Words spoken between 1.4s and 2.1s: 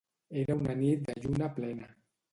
plena.